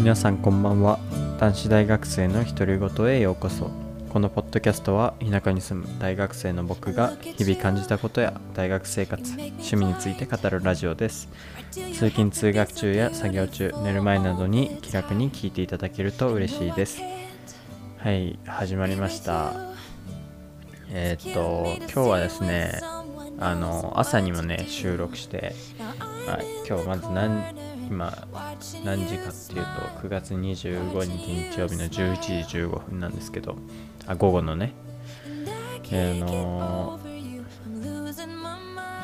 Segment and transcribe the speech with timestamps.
[0.00, 0.98] 皆さんこんばんは。
[1.38, 3.70] 男子大学生の独り言へようこそ。
[4.08, 11.28] このポッドキャストは田舎に住む大学生の僕が日々感じたことや大学生活趣味について語るラジオです。
[11.72, 17.02] 通勤通学中や作業中寝る前などに気楽に聞いていただけると嬉しいです。
[17.98, 19.52] はい始まりました。
[20.88, 22.80] えーっと今日はですね
[23.38, 25.54] あの朝にもね収録して、
[26.26, 28.16] はい、今日まず何今
[28.84, 29.64] 何時かっていう
[30.00, 33.56] と9月25日日曜日の11時15分なんですけど
[34.06, 34.72] あ午後のね、
[35.56, 37.00] あの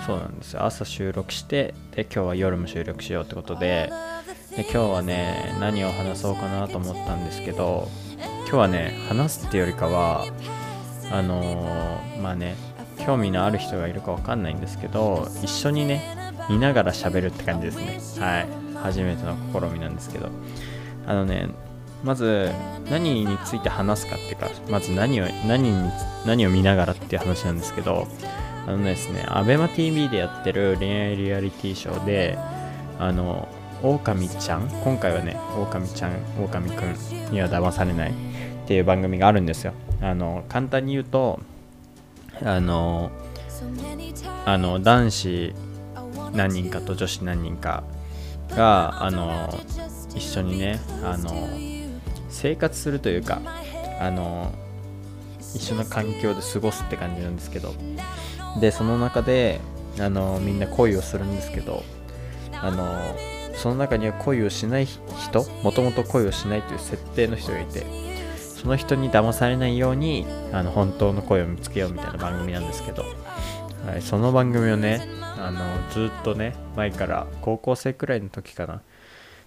[0.06, 0.64] そうなんですよ。
[0.64, 3.90] 朝収録してで今日は夜も収録しようってことで
[4.56, 7.88] で今日はね何を話そうかなと思ったんですけど
[8.42, 10.24] 今日はね話すっていうよりかは
[11.10, 12.54] あのまあね
[13.04, 16.16] 興味のある人がいるかわかんないんですけど一緒にね
[16.48, 18.24] 見ながら喋るって感じですね。
[18.24, 18.65] はい。
[18.82, 20.28] 初めての試みなんですけど
[21.06, 21.48] あのね
[22.04, 22.50] まず
[22.90, 25.90] 何について話すかっていうかまず何を何に
[26.26, 28.06] 何を見ながらっていう話なんですけど
[28.66, 32.38] あのですね ABEMATV でやってる恋愛リアリティショーで
[32.98, 33.48] あの
[33.82, 38.14] 狼ちゃん今回はね狼ちゃん狼くんには騙されないっ
[38.66, 39.72] ていう番組があるんですよ。
[40.00, 41.40] あの簡単に言うと
[42.42, 43.10] あの
[44.44, 45.54] あの男子
[46.32, 47.84] 何人かと女子何人か
[48.50, 49.52] があの
[50.14, 51.30] 一緒にねあの
[52.28, 53.40] 生活するというか
[54.00, 54.52] あの
[55.54, 57.74] 一緒の環境で過ごすって感じなんですけど。
[58.60, 59.60] でその中で
[60.00, 61.82] あのみんな恋をするんですけど
[62.52, 63.16] あの
[63.54, 67.86] その中には恋をしない人もともと恋をしないという設定の人がいて
[68.38, 73.04] その人に騙されないようにあの本当の恋を見つけようみたいな番組なんですけど、
[73.86, 75.06] はい、その番組をね
[75.46, 75.60] あの
[75.92, 78.82] ずっとね前から高校生くらいの時かな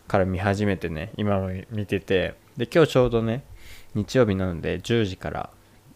[0.08, 3.44] から見始めてね今も見ててで今日ちょうどね
[3.96, 5.50] 日曜日なので10時から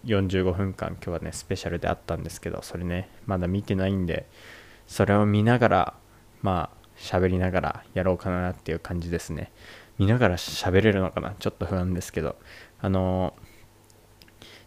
[0.03, 4.27] 45分間今日はねスペシャルであったんですけどそれねまだ見てないんで
[4.87, 5.93] それを見ながら
[6.41, 9.53] まあ喋りながらやろうかなっていう感じですね。
[9.97, 12.35] 見ながら喋れるのかなちょっと不安ですけど。
[12.81, 13.35] あの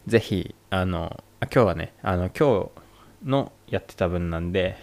[0.06, 2.70] ぜひあのあ今日はねあの今
[3.22, 4.76] 日のやってた分なんで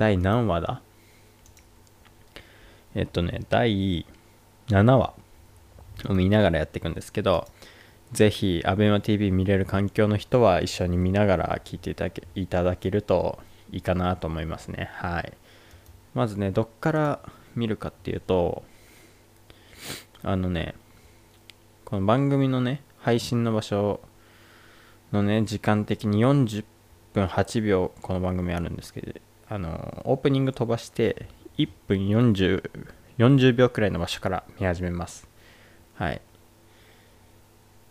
[0.00, 0.80] 第何話だ？
[2.94, 4.06] えっとね第
[4.68, 5.12] 7話
[6.08, 7.46] を見ながらやっていくんですけど
[8.10, 13.40] ぜひ ABEMATV 見れる環境の人は一緒に見ながら聞いていただけいただけると
[13.72, 14.88] いいかなと思いますね。
[14.94, 15.34] はい。
[16.14, 17.20] まずねどっから
[17.54, 18.62] 見るかっていうと
[20.22, 20.74] あのね
[21.84, 24.00] この番組のね配信の場所
[25.12, 26.64] のね時間的に40
[27.12, 29.12] 分8秒この番組あるんですけど
[29.52, 31.26] あのオープニング飛ばして
[31.58, 32.70] 1分 40,
[33.18, 35.28] 40秒くらいの場所から見始めます。
[35.94, 36.22] はい。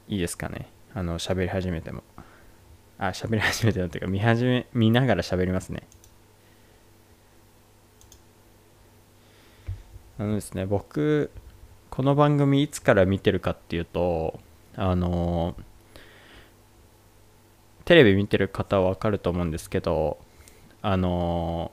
[0.07, 0.69] いいですかね。
[0.95, 2.03] あの喋り始めても。
[2.97, 5.83] あ喋り始めてもっていうか見始め見ながら喋りますね。
[10.17, 11.29] あのですね僕
[11.89, 14.39] この番組いつから見てるかっていうと
[14.77, 15.57] あの
[17.83, 20.19] テレビ見てる方はわかると思うんですけど
[20.81, 21.71] あの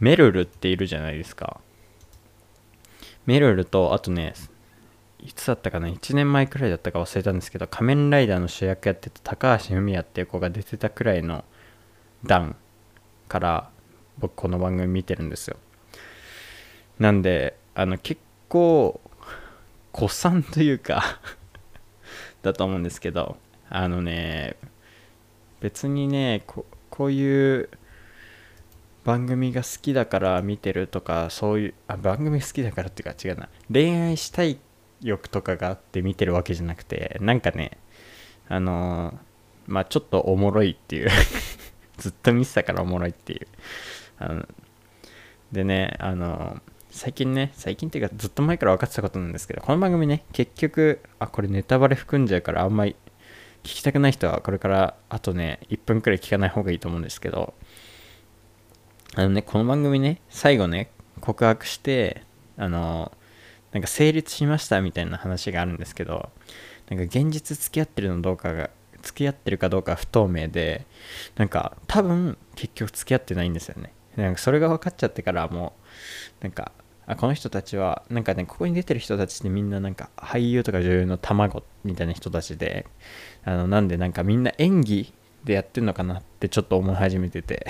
[0.00, 1.60] メルルっているじゃないですか。
[3.26, 4.34] メルルとあとね
[5.20, 11.44] いつだったかな？1年前くらいだったか忘れたんですけど仮面ライダーの主役やってた高橋文也っていう子が出てたくらいの
[12.24, 12.56] 段
[13.28, 13.70] から
[14.18, 15.56] 僕この番組見てるんですよ。
[16.98, 19.00] なんであの結構
[19.94, 21.20] 古参というか
[22.42, 23.36] だと思うんですけど
[23.68, 24.56] あのね
[25.60, 26.66] 別にねこ
[26.98, 27.70] ういう
[29.04, 33.48] 番組が好きだから見てるとかそういうあ番組好きだからっていうか違うな。
[33.72, 34.58] 恋愛したい
[35.00, 37.78] 欲とかがあって見てるわけじゃなくてなんかね
[38.48, 39.14] あのー
[39.66, 41.08] まあちょっとおもろいっていう。
[41.98, 43.46] ずっと見てたからおもろいっていう。
[44.18, 44.48] あの
[45.52, 52.94] でねあのー最近ね最近っていうかずっと前から分かってたことなんですけどこの番組ね結局あこれネタバレ含んじゃうからあんまり
[53.62, 57.54] 聞きたくない人はこれからあとね1分くらい聞かない方がいいと思うんですけど
[59.14, 62.22] あのねこの番組ね最後ね告白して
[62.56, 63.12] あの
[63.72, 66.30] なんか成立しましたみたいな話があるんですけど
[66.88, 68.70] なんか現実付き合ってるのどうかが
[69.02, 70.86] 付き合ってるかどうか不透明で
[71.36, 73.92] なんか多分結局付き合ってないんですよね。
[74.16, 75.74] なんかそれが分かっちゃってからも
[76.40, 76.72] うなんか
[77.06, 82.86] あこの人たちはなんかねここに出てる人たちってみんななんか俳優とか女優の卵みたいな人たちで
[83.44, 85.12] あのなんでなんかみんな演技
[85.44, 87.66] でやってんのかなってちょっと思い始めてて。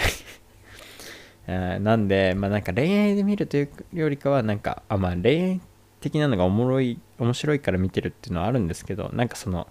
[1.47, 5.61] なんでまあなんか恋愛で見るというよりかはなんかあまあ恋愛
[6.01, 9.69] 的なのがおもろい面白いから見てるっていうのはあるんですけどなんかその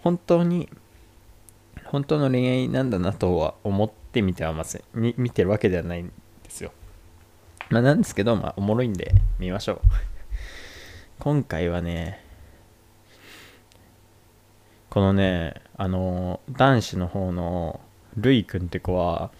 [0.00, 0.68] 本当に
[1.84, 4.82] 本当の恋愛なんだなとは思って見てはません。
[4.94, 6.12] 見見てるわけではないんで
[6.48, 6.72] すよ。
[7.70, 9.80] まあなんですけどまあおもろいんで見ましょう。
[11.20, 12.20] 今回はね
[14.90, 17.80] このねあの男子の方の
[18.16, 19.30] ルイ君って子は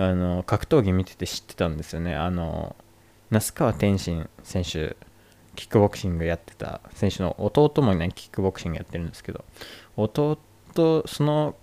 [0.00, 2.14] あの格闘技見てて知ってたんですよね。
[2.14, 2.74] あの
[3.30, 4.96] 那須川天心選手
[5.56, 9.44] キックボクシングやってた選手の弟もねキックボクシングやってるんですけど
[9.96, 10.38] 弟
[11.06, 11.54] その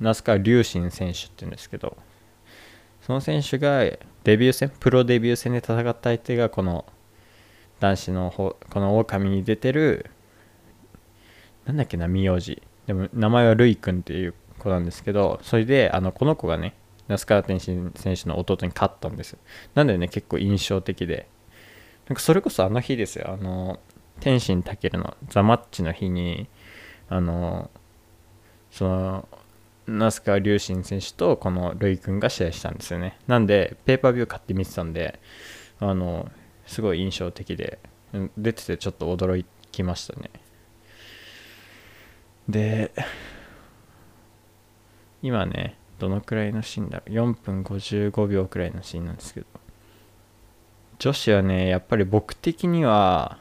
[0.00, 1.96] 那須川龍心選手っていうんですけど
[3.02, 3.80] その選手が
[4.24, 6.86] デビュー戦プロデビュー戦で戦った相手がこの
[7.78, 10.10] 男子のこの狼に出てる
[11.66, 12.62] なんだっけな名字。
[12.86, 16.74] でも名前はルイ君っていう子なんですけどそれであのこの子がね
[17.08, 19.36] 那須川天心選手の弟に勝ったんです
[19.74, 21.28] なんでね結構印象的で。
[22.08, 23.32] なんかそれこそあの日ですよ。
[23.32, 23.80] あの
[24.20, 26.48] 天心健のザ・マッチの日に
[27.08, 27.70] あの
[28.70, 29.28] その
[29.86, 33.18] 那須川龍心選手とこのルイ君が試合したんですよね。
[33.26, 35.20] なんでペーパービュー買って見てたんで
[35.80, 36.30] あの
[36.66, 37.78] すごい印象的で
[38.38, 40.30] 出ててちょっと驚きましたね。
[42.48, 42.92] で
[45.22, 49.46] 今ねどのくらいのシーンだろう？4分55秒くらいのシーンなんですけど。
[50.98, 53.38] 女子はねやっぱり僕的には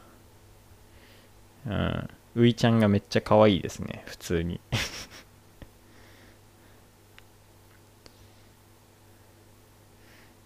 [1.66, 4.60] うんういちゃんがめっちゃ可愛いですね普通に。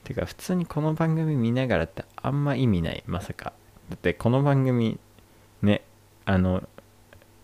[0.03, 3.53] てか普通にこの番組見ながらってあんま意味ないまさか。
[3.89, 4.99] だってこの番組
[5.61, 5.83] ね
[6.25, 6.67] あの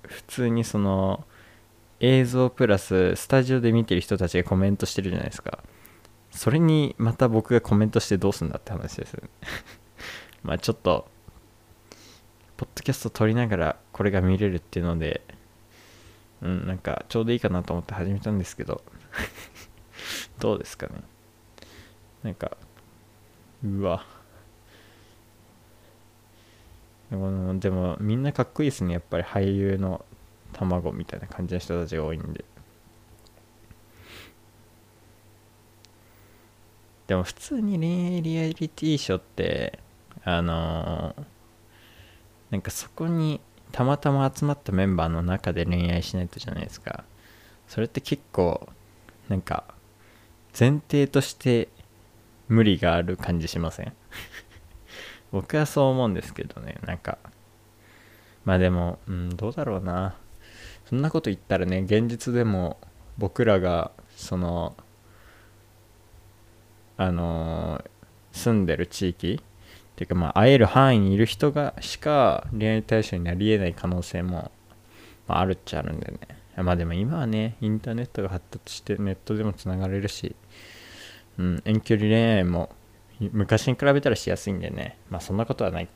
[0.03, 1.25] 普通にその
[2.07, 5.63] 映像プラススタジオで見てる人たちがコメントしてるじゃないですか。
[6.29, 9.23] それにまた僕がコメントしてどうすんだって話です
[10.43, 11.07] まあちょっと
[12.57, 15.21] ポッドキャスト撮りながらこれが見れるっていうので
[16.41, 18.83] うんなんかちょうどいいかなと思って始めたんですけど。
[20.39, 21.01] どうですかね。
[22.21, 22.57] なんか
[23.63, 24.05] うわ。
[27.09, 28.93] でもでもみんなかっこいいですね。
[28.93, 30.05] やっぱり俳優の
[30.55, 32.45] 卵みたいな感じの人たちが多いんで。
[37.07, 39.77] でも普通に恋愛リアリティショーって
[40.23, 41.23] あのー、
[42.49, 43.39] なんかそこに
[43.71, 47.03] たまたま集まったメンバーの中で恋愛しないとじゃないですか。
[47.67, 48.67] それって結構
[49.29, 49.65] なんか
[50.57, 51.67] 前提として
[52.47, 53.93] 無理がある感じしません？
[55.31, 57.17] 僕はそう思うんですけどねなんか。
[58.45, 60.15] まあでもうんどうだろうな。
[60.89, 62.77] そんなこと言ったらね現実でも
[63.17, 64.75] 僕らがその
[66.97, 74.51] あのー、住んでる地域っていうかまあ会える範囲にいる人がしか恋愛対象になり得ない可能性も、
[75.27, 76.19] まあ、あるっちゃあるんでね。
[76.63, 80.35] まあでも今はねインターネットが発達してネットでもつながれるし、
[81.37, 82.69] うん、遠距離恋愛も
[83.19, 84.97] 昔に比べたらしやすいんでね。
[85.09, 85.89] まあそんなことはない。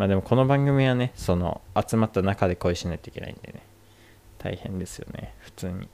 [0.00, 3.60] まあでもこの番組はねその集まった中で恋しないといけないんでね。
[4.38, 5.34] 大変ですよね。
[5.40, 5.90] 普通に。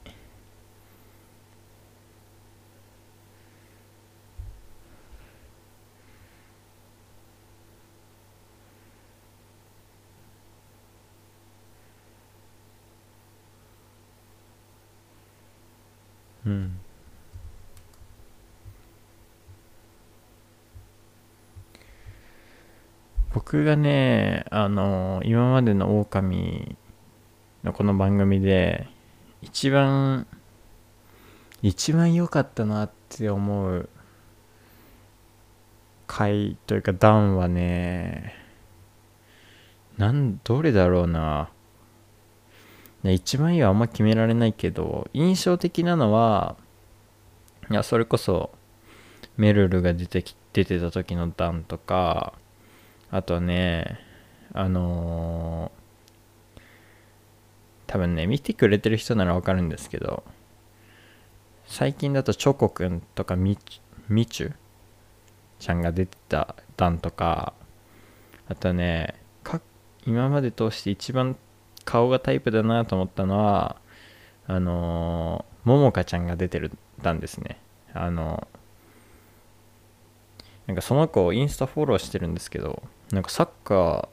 [23.47, 26.77] 僕がね、あの、今までの狼
[27.63, 28.89] のこの番組で、
[29.41, 30.27] 一番、
[31.63, 33.89] 一番良かったなって思う
[36.09, 38.35] 回というか段はね、
[39.97, 41.49] なん、どれだろうな。
[43.05, 46.57] 一番いいはあんま決められないけど、印象的なのは、
[47.71, 48.51] いや、それこそ、
[49.37, 52.35] メルルが出てき、出てた時の段とか、
[53.11, 54.01] あとね、
[54.53, 56.61] あのー、
[57.87, 60.25] 多分ね、見てくれてる人ならわかるんですけど、
[61.67, 63.59] 最近だとチョコくんとかみ
[64.09, 64.53] みちゅ
[65.59, 67.55] ちゃんが出てた段とか、
[68.49, 69.61] あとね、か
[70.05, 71.37] 今まで通して一番
[71.85, 73.77] 顔がタイプだなと思ったのは、
[74.47, 76.73] あのー、ももかちゃんが出てる
[77.03, 77.59] 段ですね。
[77.93, 82.83] あのー、なんかその子をインスタフォローしてるんですけど、
[83.13, 84.09] なんかサッカーっ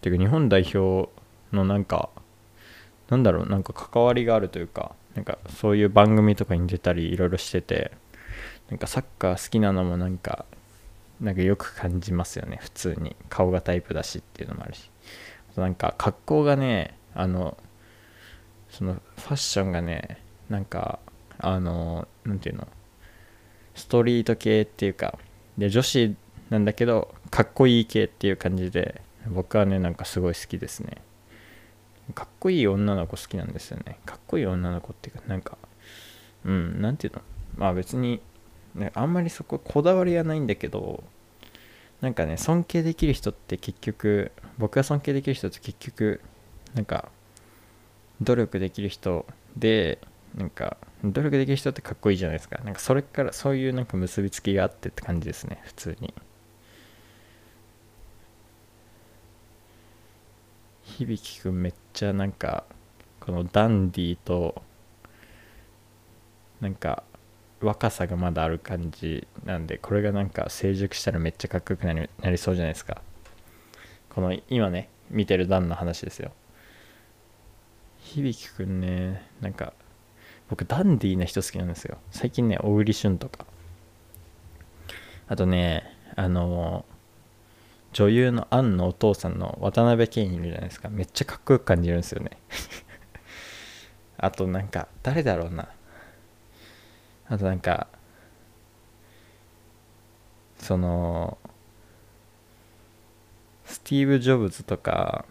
[0.00, 1.10] ていうか日本代表
[1.52, 2.10] のなんか
[3.08, 7.92] なんだろうなんか関わりがあるというかなんかそういう番組とかに出たりいろいろしてて
[8.70, 10.44] なんかサッカー好きなのもなんか
[11.20, 13.16] なんかよく感じますよね普通に。
[13.28, 14.90] 顔がタイプだしっていうのもあるし。
[15.50, 17.56] あとなんか格好がねあの
[18.70, 21.00] そのファッションがねなんか
[21.38, 22.68] あのなんていうの
[23.74, 25.18] ストリート系っていうか
[25.56, 26.14] で女子
[26.50, 30.98] なんだけどかっこいい系っていう感じで僕はねなんかすごい好きですね。
[32.14, 33.98] かっこいい女の子好きなんですよね。
[34.06, 35.58] かっこいい女の子っていうかなんか
[36.44, 37.22] うんなんていうの？
[37.56, 38.22] まあ別に、
[38.74, 41.04] ね、あんまりそここだわりはないんだけど
[42.00, 46.22] なんかね尊敬できる人って結局僕が尊敬できる人って結局
[46.74, 47.10] なんか
[48.22, 49.26] 努力できる人
[49.56, 49.98] で
[50.34, 52.58] なんか努力できる人ってかっこいいじゃないですか。
[52.64, 56.14] なんかそれからそういうなんか結びつきがあってって感じですね普通に。
[60.88, 62.64] 響くんめっちゃなんか
[63.20, 64.62] このダンディーと
[66.60, 67.04] なんか
[67.60, 73.02] 若さがまだある感じなんでこれがなんか成熟したらめっちゃかっこよくなりなりそうじゃないですか。
[74.10, 76.32] この今ね見てるダンの話ですよ。
[77.98, 79.74] 響くんねなんか
[80.48, 81.98] 僕ダンディーな人好きなんですよ。
[82.10, 83.44] 最近ね小栗旬とか。
[85.28, 85.84] あとね
[86.16, 86.86] あの
[87.92, 90.88] 女優のアンのお父さんの渡辺謙いるじゃないですか。
[90.88, 92.30] めっちゃかっこよく感じるんですよね。
[94.18, 95.68] あとなんか誰だろうな。
[97.28, 97.88] あとなんか
[100.58, 101.38] その
[103.64, 105.24] スティーブ・ジョブズとか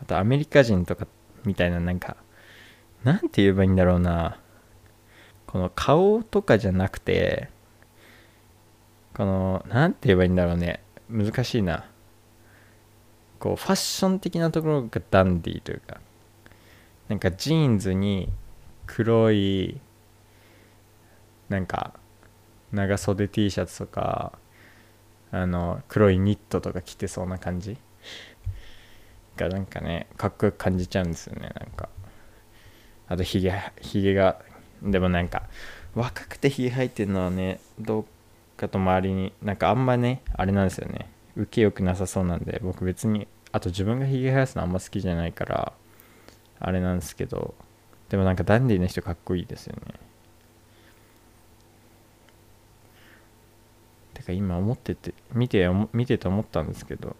[0.00, 1.06] あとアメリカ人とか
[1.44, 2.16] みたいななんか
[3.04, 4.40] なんて言えばいいんだろうな。
[5.46, 7.48] この顔とかじゃなくて
[9.14, 10.80] このなんて言えばいいんだろうね。
[11.08, 11.88] 難しいな。
[13.38, 16.00] こうファッション的なところがダンディーというか。
[17.08, 18.28] なんかジーンズに
[18.86, 19.80] 黒い
[21.48, 21.94] なんか
[22.72, 24.32] 長袖 T シャツとか
[25.30, 27.76] あの黒いニットとか着てそうな感じ。
[29.36, 31.88] がなんかねかっこよく感じちゃうんですよねなんか。
[33.08, 34.40] あとひげひげが
[34.82, 35.44] でもなんか
[35.94, 38.06] 若くてひげ生えてるのはねどう
[38.56, 41.10] かと周りになんかあんまねあれなんですよね。
[41.36, 45.72] 受けよくなさそうなんで僕別にあと自分がひげ生やすのあんま好きじゃないから
[46.58, 47.54] あれなんですけど
[48.08, 49.94] でもなんかダンディーな人かっこいいですよね。
[54.14, 57.14] てか今思ってて見て見てて思ったんですけど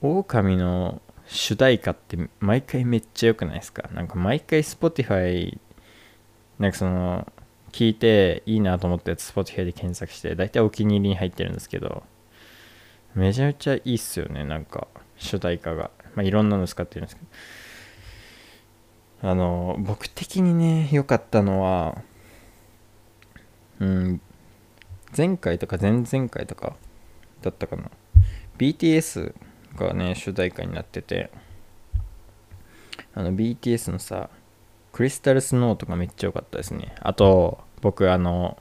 [0.00, 3.88] 狼の主題歌って毎回めっちゃ良くないですか？
[3.92, 5.58] なんか毎回 Spotify
[6.58, 7.30] なんかその
[7.74, 12.04] 聞いていいなと思ったやつ Spotify で検索して大体お気に入りに入ってるんですけど
[13.16, 15.90] めちゃめちゃいいっすよねなんか主題歌が。
[16.14, 17.22] まあいろんなの使ってるんですけ
[19.22, 19.28] ど。
[19.28, 22.00] あの僕的にね良かったのは
[23.80, 24.20] うん
[25.16, 26.76] 前回とか前々回とか
[27.42, 27.90] だったかな。
[28.56, 29.34] BTS
[29.74, 31.32] がね主題歌になってて
[33.14, 34.30] あの BTS のさ
[34.92, 36.94] クリスタルスノーとかめっちゃ良かったですね。
[37.00, 38.56] あと僕あの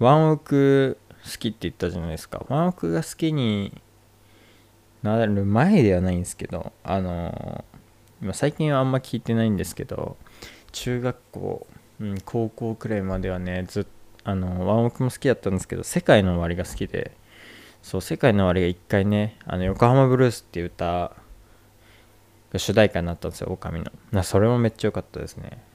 [0.00, 2.44] ワンオク好きって言ったじゃないですか。
[2.48, 3.80] ワンオクが好きに
[5.04, 7.64] なる前ではないんですけどあの
[8.20, 10.16] 今最近はあんま聞いてないんですけど
[10.72, 11.66] 中学校、
[12.00, 13.90] うん、高校くらいまではねずっと
[14.24, 17.12] あのワンオクも好きだったんですけど世界の終わりが好きで
[17.82, 21.12] そう世界の終わりが一回ねあの横浜ブルースっていう歌
[22.52, 23.80] が主題歌になったんですよ狼
[24.12, 24.22] の。
[24.24, 25.69] それもめっちゃ良かったですね。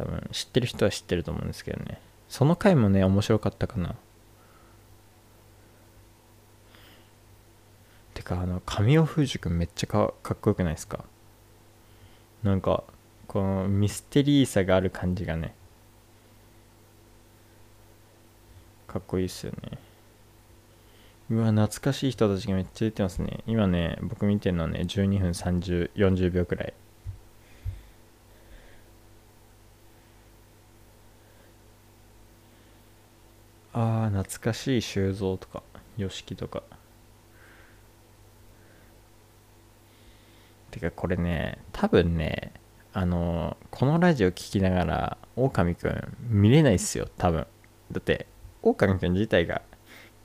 [0.00, 2.00] 多分知ってる人は知ってると思うんですけどね。
[2.30, 3.96] その回もね面白かったかな。
[8.14, 11.04] てかあの神尾楓珠君めっちゃかかっこよくないですか？
[12.42, 12.82] なんか
[13.26, 15.54] このミステリーさがある感じがね
[18.86, 19.78] かっこいいっすよね。
[21.28, 23.40] うわ懐かしい人たちがめっちゃ出てますね。
[23.46, 26.72] 今ね僕見てるのはね12分3040秒くらい。
[33.80, 35.62] あー懐かしい修造とか
[35.98, 36.62] y o とか。
[40.70, 42.52] てかこれね多分ね
[42.92, 47.46] あのこのラジオ聞きながら狼くん見れないっすよ多分。
[47.90, 48.26] だって
[48.62, 49.62] 狼くん自体が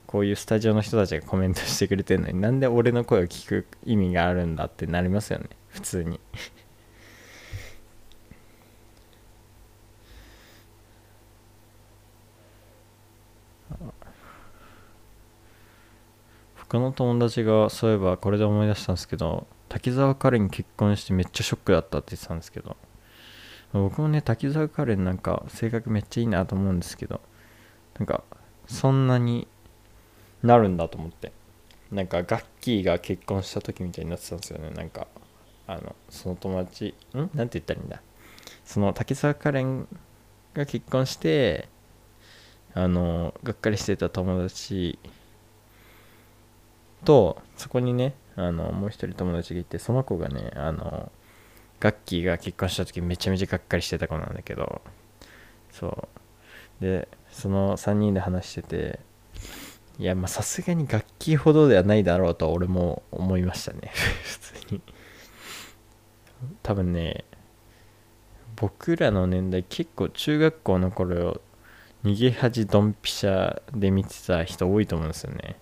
[0.06, 6.20] こういうスタジオの人たちがコメントしてくれてるのになんで俺の声を聞く意味があるんだってなりますよね普通に。
[16.68, 22.76] 他の友達がそういえばこれで思い出したんですけど滝沢カレン結婚してめっちゃショックだったって言ってたんですけど
[23.72, 27.20] 僕もね滝沢カレンなんか性格めっちゃいいなと思うんですけど
[27.98, 28.22] なんか
[28.66, 29.46] そんなに
[30.42, 31.32] なるんだと思って
[31.90, 34.70] なんかガッキーが結婚した時みたいになってたんですよね。
[34.70, 35.06] なんか
[35.68, 37.18] あのその友達ん？
[37.34, 38.02] なんて言ったらいいんだ？
[38.64, 39.86] その滝沢カレン
[40.54, 41.68] が結婚して
[42.74, 44.98] あのがっかりしてた友達
[47.06, 51.10] とそこにねあのもう一人友達がいてその子がねあの
[51.80, 54.82] ガッキーが結婚した時めちゃめちゃがっかりしてた子なんだけど
[55.70, 56.84] そう。
[56.84, 59.00] でその3人で話してて
[59.98, 63.90] いやまあさすがに楽器ほどではないだろうと俺も思いましたね
[64.24, 64.82] 普通に。
[66.62, 67.24] 多分ね
[68.56, 71.40] 僕らの年代結構中学校の頃
[72.04, 75.56] 逃げ恥ドンピシャで見てた人多いと思うんですよね。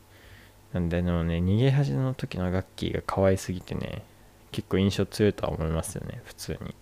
[0.74, 4.02] なんででもね逃げ恥の時の楽器が可愛すぎてね
[4.50, 6.74] 結構印象強いとは思いますよね普通に。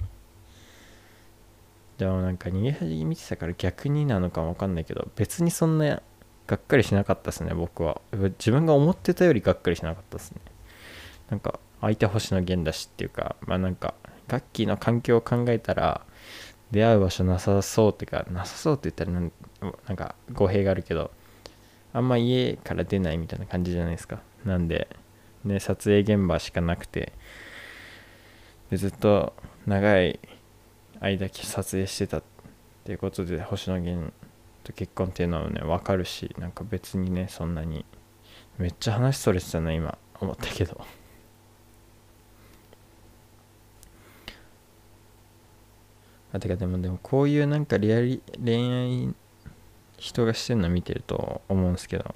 [1.99, 6.03] でもなんか逃げ恥見てたから逆になのかも分かんないけど別にそんな
[6.47, 8.01] がっかりしなかったですね僕は。
[8.13, 10.41] 自分が思ってたよりがっかりしなかったですね。
[11.29, 13.95] なんか相手星野源だしっていうかまあなんか
[14.27, 16.01] ガッキーの環境を考えたら
[16.71, 21.11] 出会う場所なさそうっていうかなさそうって言ったらなんか語弊があるけど
[21.93, 24.21] あんま家から出ないみたいな感じじゃないですか。
[24.45, 24.89] なんで
[25.45, 27.13] ね撮影現場しかなくて
[28.71, 29.35] でずっと
[29.67, 30.19] 長い
[31.01, 32.23] 間撮影してたっ
[32.85, 34.13] ていうことで星野源
[34.65, 37.85] と結婚っていうのはね分かるしなんか別にねそんなに
[38.59, 40.81] めっちゃ話それてたな今思ったけど。
[46.33, 49.15] あてかでもでもこういうなんかリアリ恋愛
[50.03, 52.15] 人がしてるの見てると思うんですけど。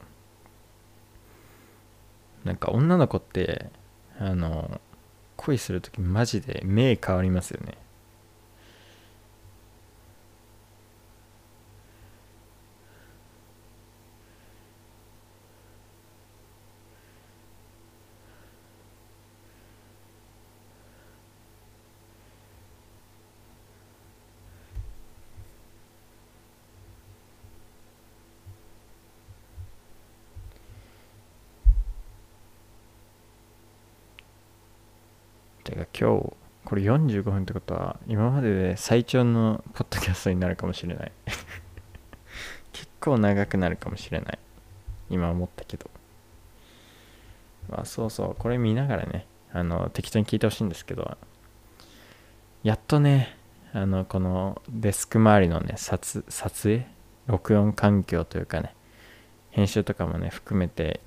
[2.47, 3.71] なんか女の子って
[4.21, 4.81] あの
[5.37, 7.77] 恋する時マジで目変わりますよね
[35.67, 36.33] てか今日
[36.65, 41.13] これ45分ってことは今までで最長のポッドキャストになるかもしれない。
[42.73, 44.39] 結構長くなるかもしれない。
[45.11, 45.91] 今思ったけど。
[47.69, 51.19] まあそうそうこれ見ながらねあの適当に聞いてほしいんですけど。
[52.63, 53.37] やっとね
[53.73, 56.87] あのこのデスク周りのね撮撮影
[57.27, 58.77] 録音環境というかね
[59.51, 61.01] 編集とかもね含めて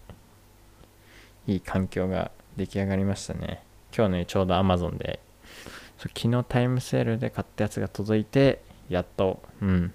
[1.48, 3.64] いい環境が出来上がりましたね。
[3.96, 5.20] 今日ねちょうど Amazon で
[5.98, 9.94] 昨日タイムセールで買ったやつが届いてやっとうん。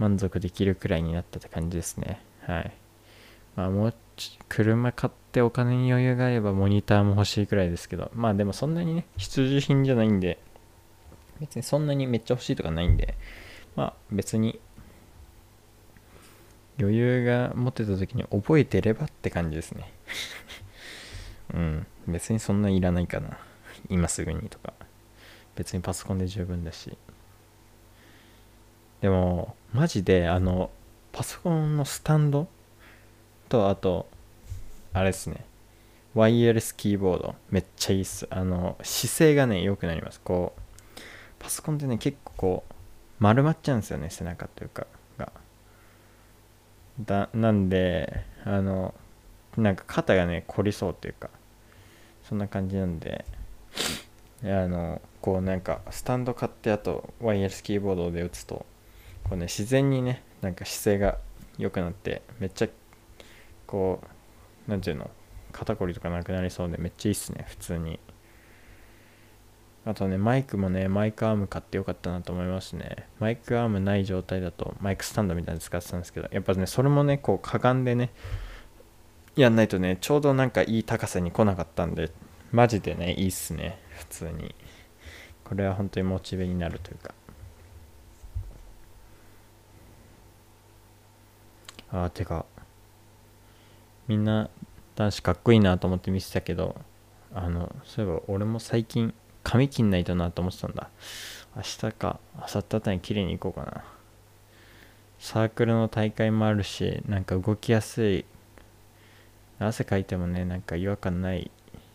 [0.00, 2.22] 満足できるくらいになったって感じですね。
[2.46, 2.72] はい。
[3.54, 3.94] まあもう
[4.48, 10.38] 車買ってお金に余裕があればモニターも欲しいくらいですけどまあでもそんなにね必需品じゃないんで
[11.40, 13.14] 別にそんなにめっちゃ欲しいとかないんで
[13.76, 14.60] まあ別に
[16.78, 19.92] 余裕が持ってた時に覚えてればって感じですね。
[21.54, 21.86] うん。
[22.06, 23.38] 別にそんないらないかな。
[23.88, 24.72] 今すぐにとか。
[25.56, 26.96] 別にパソコンで十分だし。
[29.00, 30.70] でもマジであの
[31.12, 32.48] パソコンのスタンド？
[33.48, 34.06] とあと
[34.92, 35.44] あれですね。
[36.14, 38.26] ワイヤレスキーボードめっちゃいいっす。
[38.30, 40.20] あの姿勢がね良くなります。
[40.20, 40.60] こう
[41.38, 42.74] パソコンってね結構こう
[43.18, 44.86] 丸まっちゃうんですよね背中というか。
[45.18, 45.32] が。
[47.00, 48.94] だなんであの
[49.56, 51.30] なんか肩がね凝りそうっていうか。
[52.30, 53.24] そんな感じなんで
[54.44, 58.64] あのこうなんかスタンド買ってあとワイヤレスキーボードで打つと
[59.24, 61.18] こうね自然にねなんか姿勢が
[61.58, 62.68] 良くなってめっちゃ
[63.66, 65.10] こう何ていうの
[65.50, 67.98] 肩こりとかなくなりそうでめっちゃいいっすね普通に。
[69.84, 73.08] あとねマイクもねマイクアーム買ってよかったなと思いますね。
[73.18, 78.10] マイクアームない状態だとマイクスタンドみたいに使ってたんですけどやっぱねそれもねこうかがんでね
[79.36, 82.10] やんないとねちょうどなんかいい高さに来なかったんで
[82.52, 84.54] マジでねいいっすね普通に。
[85.44, 87.14] これは本当にモチベになるというか。
[91.92, 92.46] あーてか
[94.06, 94.48] みんな
[94.94, 96.76] 男子かっこいいなと思って見てたけど
[97.34, 99.12] あのそういえば俺も最近
[99.42, 100.90] 髪切んないとなと思ってたんだ。
[101.56, 103.84] 明日か明後日あたりに綺麗に行こうかな。
[105.18, 108.24] サークルの大会もあるしなんか動きやすい
[109.66, 111.50] 汗かいてもねなんか違和感ない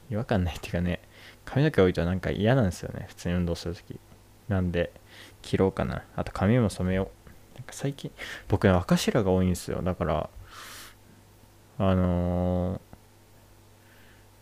[0.09, 1.01] 違和感ないっていうかね
[1.45, 3.99] 髪の毛置いたらなんか嫌なんですよね普通に運動するとき
[4.47, 4.91] なんで
[5.41, 6.03] 切ろうかな。
[6.15, 7.29] あと髪も染めよう。
[7.55, 8.11] なんか最近
[8.47, 9.81] 僕ね赤白が多いんですよ。
[9.81, 10.29] だから
[11.77, 12.79] あのー、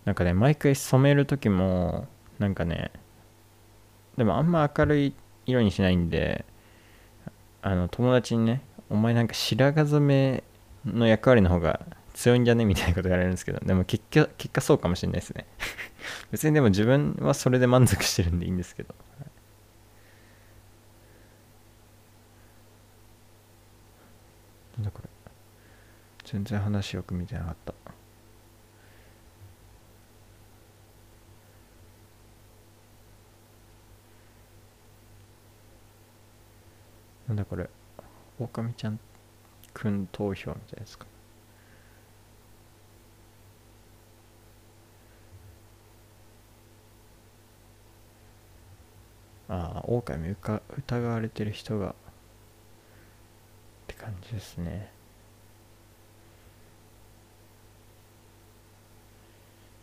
[0.05, 2.07] なんかね毎回染める時も
[2.39, 2.91] なんかね
[4.17, 5.13] でもあんま明るい
[5.45, 6.45] 色にしないんで
[7.61, 10.43] あの友達にねお前なんか白髪染
[10.85, 11.79] めの役割の方が
[12.13, 12.65] 強いんじゃね？
[12.65, 15.45] みたいなこと言われるんですけどでも結果結果そうかもしれないですね。
[16.31, 18.93] 別にでも自分はそれで満足してるんでいいんですけど、
[24.77, 25.09] なんだこれ。
[26.25, 27.73] 全然話よく見てなかった。
[37.27, 37.69] なんだこれ。
[38.39, 38.99] 狼ちゃん
[39.73, 41.05] くん投票みたいですか。
[49.53, 50.35] ああ狼
[50.77, 51.93] 疑われてる人がっ
[53.85, 54.91] て感じですね。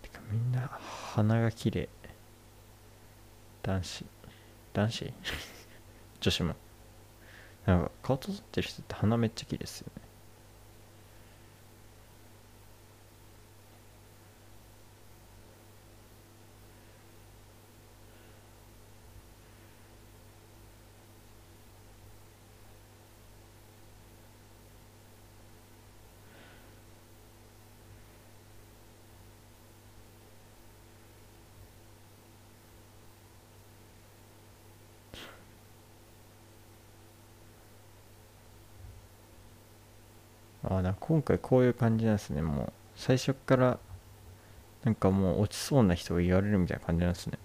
[0.02, 0.68] てかみんな
[1.14, 1.88] 鼻が綺麗。
[3.62, 4.04] 男子。
[4.74, 5.12] 男子？
[6.20, 6.56] 女子も。
[7.66, 10.02] なんか顔とってる人って鼻めっちゃ綺麗ですよね
[40.62, 42.40] ああ、今回こういう感じなんですね。
[42.40, 43.80] もう、最初から
[44.84, 47.36] なんかもう落ちそうな人が言われるみたいな感じなんですね。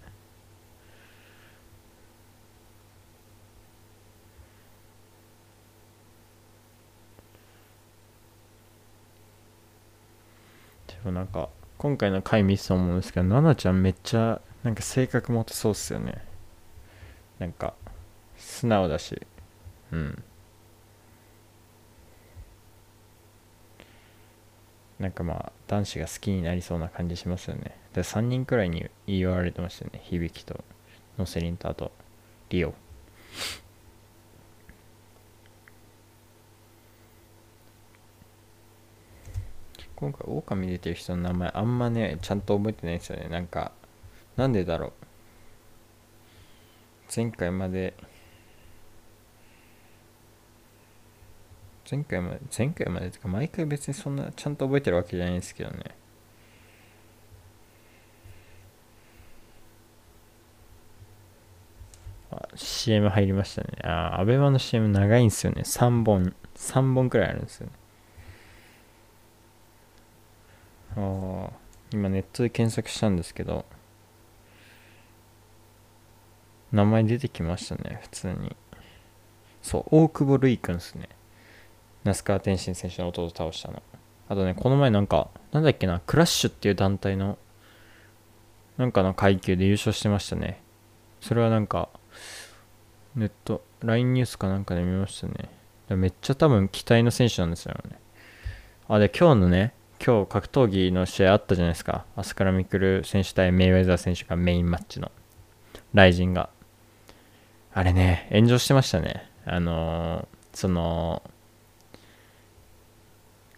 [10.86, 16.22] でもなんか、今回の回見てたと思うんですけど、奈々ちゃんめっちゃなんか性格もそうっすよね。
[17.40, 17.74] なんか、
[18.36, 19.20] 素直だし、
[19.90, 20.22] うん。
[24.98, 27.76] なんかまあ男子が好きになりそうな感じしますよね。
[27.92, 30.64] で3人くらいに言われてましたよね響と
[31.18, 31.92] ノセリンとあと
[32.48, 32.74] リオ。
[39.96, 43.28] 今回狼出てる人の名前あんまねちゃんと覚えてないですよね。
[43.28, 43.72] なんか
[44.36, 44.92] なんでだろう。
[47.14, 47.94] 前回まで
[51.88, 55.84] 前回まで、前回までとか毎回別にそんなちゃんと覚えてるわけじゃないんですけどね。
[62.30, 63.68] あ、CM 入りましたね。
[63.84, 65.62] あ、アベマの CM 長いんですよね。
[65.62, 67.72] 3本、3本くらいあるんですよね。
[70.96, 71.56] ああ、
[71.92, 73.64] 今ネットで検索したんですけど、
[76.72, 78.56] 名前出てきましたね、普通に。
[79.62, 81.08] そう、大久保瑠衣くんですね。
[82.06, 83.82] 那須川天心選手の弟を倒したの。
[84.28, 87.36] あとね、この前なんか、なんだっけな、クラッシュっていう団体の、
[88.78, 90.62] なんかの階級で優勝してましたね。
[91.20, 91.88] それはなんか、
[93.16, 95.50] ネット、LINE ニュースかなんかで見ましたね。
[95.88, 97.98] めっちゃ多分期待の選手なんですよね。
[98.88, 99.72] あ、で、今日のね、
[100.04, 102.04] 今日格闘技の試合あったじゃないですか。
[102.16, 105.10] アスカラ・ミクル選手対メイウェザー選手がメインマッチの。
[105.94, 106.50] ライジンが。
[107.72, 109.30] あれね、炎上してましたね。
[109.44, 111.22] あのー、その、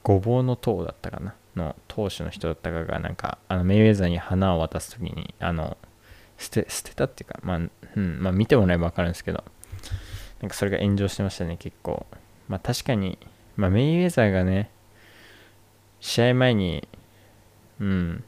[0.02, 1.34] ごぼうの塔だったかな？
[1.56, 5.76] の当主の人だったかがなんかあのメイウェザーに花を渡す時にあの
[6.38, 7.56] 捨て捨てたっていうかまあ、
[7.96, 9.42] うんまあ、見てもらえば分かるんですけど
[10.40, 12.06] なんかそれが炎上してましたね結構。
[12.48, 13.18] まあ確かに、
[13.56, 14.70] まあ、メイウェザーがね
[16.00, 16.86] 試合前に
[17.80, 18.24] うん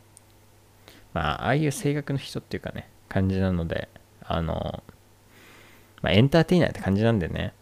[1.15, 3.89] まあああいう性格の人っていうかね感じなので
[4.23, 4.83] あの
[6.03, 7.55] まあエンターテイナーって感じなんでね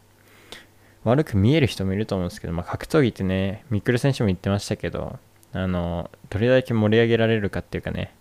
[1.09, 5.19] 悪く見える人もいると思うんですけど、まあ、格闘技ってね、ミクル選手も言ってましたけど、
[5.53, 8.15] あの、どれだけ盛り上げられるかっていうかね、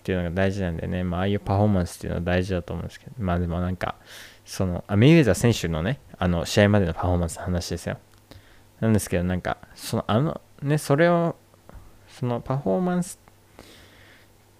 [0.00, 3.94] っていうのが大事なんでね、まあ、ああいうパフォーマンスっていうのは大事だと思うんですけど、まあでもなんか、
[4.44, 7.98] その、あメイウェザー選手のね、あの、試合までのパフォーマンスの話ですよ。
[8.80, 11.36] なんですけど、なんか、その、あの、ね、それを、
[12.08, 13.18] そのパフォーマンス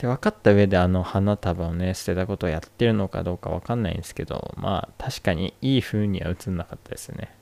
[0.03, 7.35] で分かった上であの花束をね捨てたことをやってるのかどうか分かんないんですけどまあ確かにいい風には映んなかったですね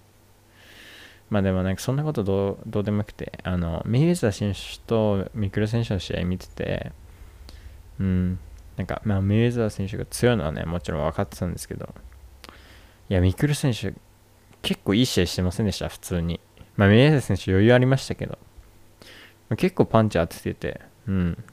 [1.30, 6.92] まあでもなんかそんなことどうでもよくてあのメイウェザー選手とミクル選手の試合見てて
[7.98, 8.38] うん
[8.80, 11.94] なんか、まあ、メイウェザー選手が強いのはね、もちろん分かってたんですけど、
[13.10, 13.92] いや、ミクル選手、
[14.62, 16.40] 結構いい試合してませんでした、普通に。
[16.76, 18.38] まあ、メイウェザー選手余裕ありましたけど、
[19.58, 21.44] 結構パンチ当ててて、うん。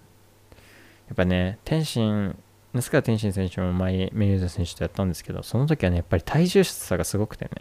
[1.07, 2.37] やっぱね、天心、
[2.73, 7.51] 那須川天心選手も前、メイウェザー選手とやったんですけど、その時はね、やっぱり体重差がすごくてね、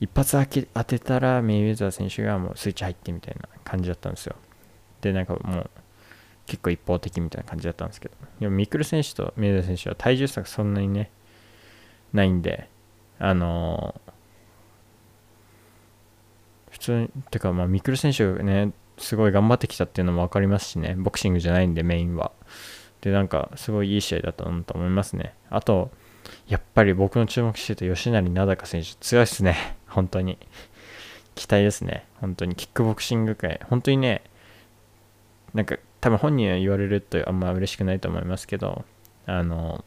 [0.00, 0.36] 一発
[0.74, 4.36] 当てたらメイウェザー選手がもうスイッチ入ってみたいな感じだったんですよ。
[5.00, 5.70] で、なんかもう、
[6.46, 11.10] 結構一方的みたいな感じだったんですけど、でもミクル選手とメイウェザー選手は体重差がそんなにね、
[12.12, 12.68] ないんで、
[13.18, 14.12] あのー、
[16.70, 22.32] 普通に、てか、まあ、ミクル選手がね、すごい頑張ってきたっていうのも分かりますしね、ボクシングじゃないんで、メインは。
[23.00, 25.34] で、なんか、すごいいい試合だったと思いますね。
[25.50, 25.90] あと、
[26.48, 29.76] やっぱり僕の注目してた吉成名高選手、強いっすね。
[29.86, 30.38] 本当に。
[31.34, 32.06] 期待ですね。
[32.20, 32.54] 本当に。
[32.54, 33.60] キックボクシング界。
[33.68, 34.22] 本当にね、
[35.54, 38.84] なんか、多分本人は言われるとあんま嬉しくないと思いますけど、
[39.26, 39.84] あの、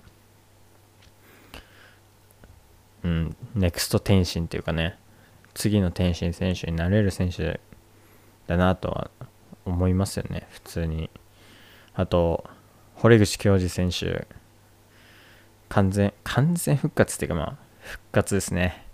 [3.03, 4.97] うん、ネクスト天心っていうかね、
[5.53, 7.59] 次の天心選手になれる選手
[8.49, 9.11] だなとは
[9.63, 11.11] 思いますよね、普通に。
[11.93, 12.49] あと、
[12.95, 14.27] 堀口教授選手、
[15.69, 18.85] 完全、完全復活っていうかまあ、復活ですね。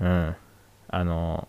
[0.00, 0.36] うん。
[0.90, 1.48] あの、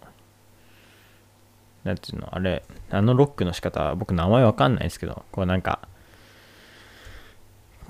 [1.84, 5.88] なんていうの、あれ、あのロックの仕方、僕名前わかんないですけど、こうなんか、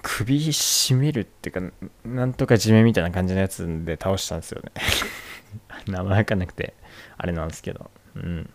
[0.01, 4.71] 首絞めるっていうか、なんとか締めみたいな感じのやつで倒したんですよね。
[5.87, 6.73] 名前わかんなくて、
[7.17, 7.89] あれなんですけど。
[8.15, 8.49] うん。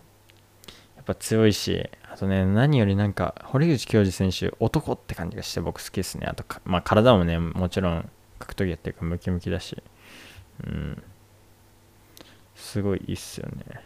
[1.07, 6.25] やっぱ強いし、あとね、何よりなんか、堀口教授選手、男って感じがして僕好きですね。
[6.27, 9.81] あとまあ体もね、もちろん格闘技やってるからムキムキだし、
[10.65, 11.03] うん。
[12.55, 13.81] すごいいいっすよね。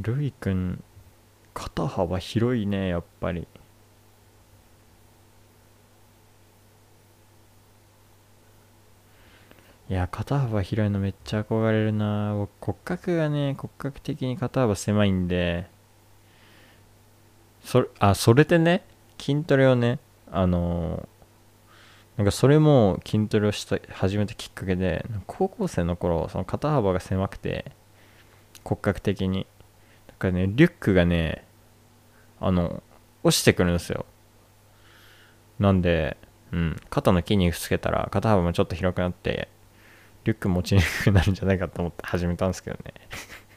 [0.00, 0.82] ルイ君
[1.54, 3.46] 肩幅広いねやっぱり。
[9.88, 12.34] いや肩幅広いのめっちゃ憧れるな。
[12.60, 15.66] 骨格がね骨格的に肩幅狭いんで。
[17.62, 18.84] それあそれでね
[19.20, 21.08] 筋トレをねあの
[22.16, 27.70] なんかそれも筋トレをした始めたきっかけで高校生の頃その肩幅が狭くて
[28.64, 29.46] 骨格的に。
[30.16, 31.46] かね、リュックがね、
[32.40, 32.82] あの、
[33.22, 34.06] 落ちてくるんですよ。
[35.58, 36.16] なんで、
[36.52, 39.48] うん、肩の筋肉つけたら肩幅もちょっと広くなって、
[40.24, 42.94] リュック持ちにくくなるんじゃないかと思って始めたんですけどね。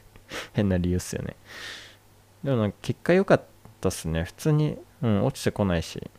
[0.52, 1.36] 変な理由っすよね。
[2.44, 3.44] でも結果良かっ
[3.80, 4.24] たっすね。
[4.24, 6.10] 普通に、うん、落ちてこないし。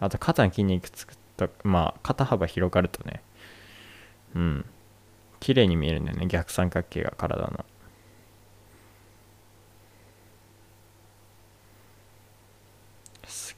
[0.00, 3.22] あと肩の筋肉つくと、まあ肩幅広がるとね、
[4.34, 4.64] うん、
[5.40, 6.26] 綺麗に見えるんだよね。
[6.26, 7.64] 逆三角形が体の。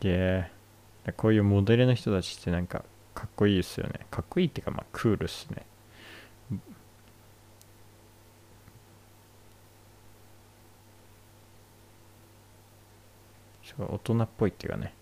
[0.00, 4.06] すげえこういうモデルの人たちってなんかかっこいいですよね。
[4.11, 5.64] かっこいいっていうかまあクールっすね。
[13.78, 14.94] 大人っぽいっていうかね。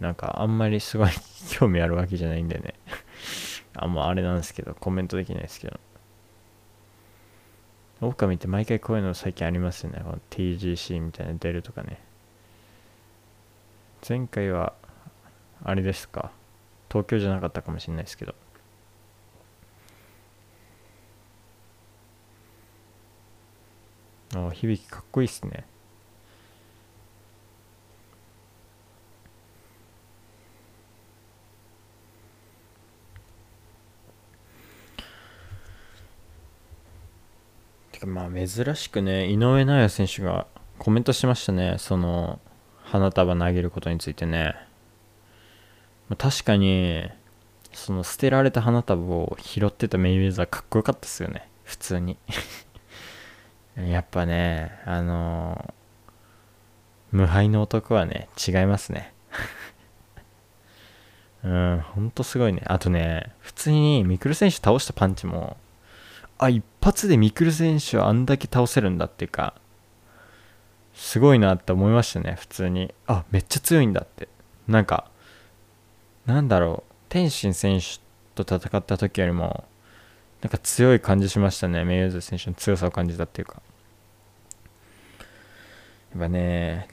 [0.00, 1.10] なんかあんまりすごい
[1.50, 2.74] 興味あるわけじゃないんでね。
[3.74, 5.78] あんまあれなんですけどコメントできないですけど。
[8.00, 10.00] 狼って毎回こういうの最近ありますよね。
[10.04, 11.98] この TGC みたいな出るとかね。
[14.06, 14.74] 前回は、
[15.62, 16.30] あれですか？
[16.90, 18.34] 東京じゃなかったかもしれないですけど。
[24.36, 25.64] あ、響きかっこいいっすね。
[38.06, 40.46] まあ珍しくね、井上尚弥選手が
[40.78, 41.76] コメントしましたね。
[41.78, 42.40] その、
[42.82, 44.54] 花束投げることについてね。
[46.08, 47.08] ま、確かに、
[47.72, 51.48] その捨てられた花束を拾ってたメイウェザーかっこよかったっすよね。
[51.64, 52.16] 普通に
[53.76, 59.12] やっぱね、あのー、無敗の男はね、違いますね。
[61.42, 62.62] うん、ほんとすごいね。
[62.66, 65.56] あとね、普通にミクル選手倒したパンチも、
[66.38, 69.54] あ、一発でミクル選手はあんだけ倒せるんだっていうか、
[70.94, 72.94] すごいなって思いましたね、普通に。
[73.06, 74.28] あ、めっちゃ強いんだって。
[74.68, 75.10] なんか、
[76.26, 77.98] なんだろう、天心選手
[78.42, 79.64] と戦った時よりも、
[80.42, 83.62] なんか強い感じしましたね、メイウェザー選手の強さを感じたっていうか。
[86.14, 86.86] やっぱね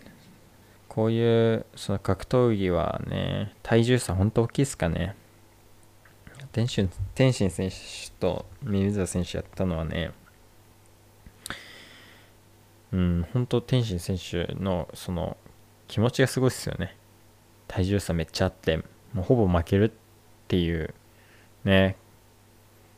[0.87, 5.15] こういうその格闘技はね体重差本当大きいですかね
[6.51, 10.11] 天心天心選手と水沢選手やったのはね
[12.91, 15.37] うん本当天心選手のその
[15.87, 16.95] 気持ちがすごいですよね。
[17.67, 18.77] 体重差めっちゃあって
[19.13, 19.91] もうほぼ負けるっ
[20.47, 20.93] ていう
[21.63, 21.95] ね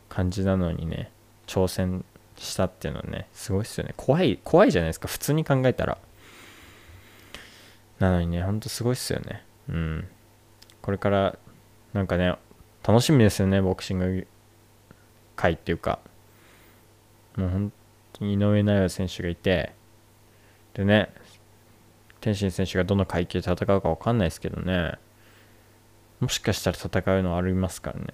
[0.10, 1.12] 感じなのにね
[1.48, 2.06] 挑戦
[2.38, 3.94] したっていうのはねすごいっすよね。
[3.98, 5.98] 怖い怖いじゃないですか普通に考えたら。
[8.00, 9.44] なのにねほんとすごいっすよね。
[9.70, 10.08] うん。
[10.82, 11.38] これから
[11.94, 12.36] なんかね
[12.86, 14.28] 楽しみですよねボクシング
[15.36, 16.00] 界っていうか。
[17.38, 17.72] もう本
[18.14, 19.74] 当に井上尚弥選手がいて。
[20.74, 21.14] でね
[22.20, 24.94] 天心選手がどの階級で戦うか分かんないですけどね。
[26.20, 28.08] もしかしたら戦うのありますからね。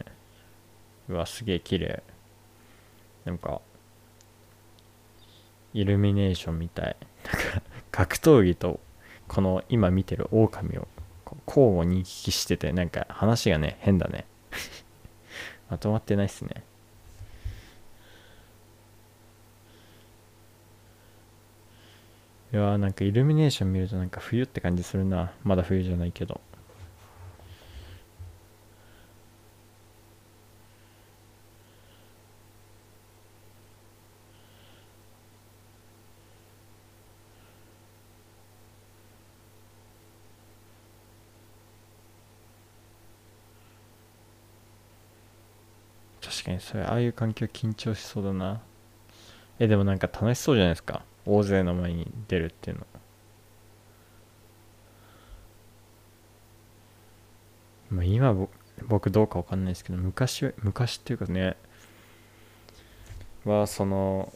[1.10, 2.04] うわすげえ綺麗。
[3.26, 3.62] なんか
[5.74, 6.96] イルミネーションみたい。
[7.26, 8.80] なんか格闘技と
[9.28, 10.88] この今見てる狼を
[11.48, 14.26] 交互に行き来しててなんか話がね変だね。
[15.70, 16.64] まとまってないっすね。
[22.52, 25.32] いやーなんかイルミネーション見るとなんか冬って感じするな。
[25.44, 26.42] まだ冬じゃないけど。
[46.60, 48.62] それああいう環境緊張しそうだな。
[49.60, 51.04] えでもなんか楽しそうじゃないですか。
[51.26, 52.88] 大勢の前に出るっていうの。
[57.92, 58.36] まあ今
[58.88, 61.58] 僕どうかわかんないですけど昔昔っていうかね。
[63.46, 64.32] はその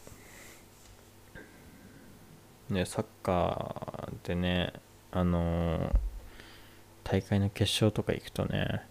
[2.70, 4.74] ねサッカーでね
[5.12, 5.94] あの
[7.04, 8.82] 大会の決勝とか行くとね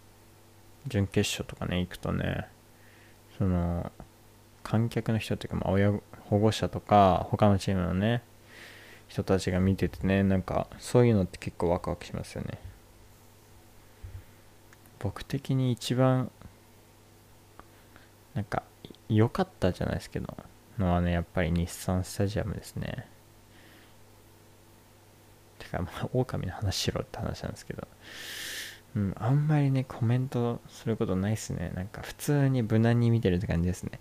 [0.87, 2.49] 準決勝とかね行くとね
[3.43, 3.91] その
[4.63, 5.93] 観客の人っていうか、まあ、親
[6.31, 8.23] 保護者とか他のチームのね
[9.09, 12.59] 人たちが見ててねなんかそういうのって結構ワクワクしますよね。
[15.01, 16.31] 僕的に一番
[18.35, 18.63] なんか
[19.09, 20.37] 良かったじゃないですけど
[20.79, 23.09] のはねやっぱり日産スタジアムですね。
[25.59, 27.89] てかまあ狼の話しろって話なんですけど。
[28.95, 31.73] うん、あんまりね、コメントすることないっすね。
[31.75, 34.01] なんか普通に無難に見てるって感じですね。